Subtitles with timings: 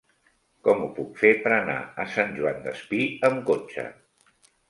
[0.67, 3.87] Com ho puc fer per anar a Sant Joan Despí amb cotxe?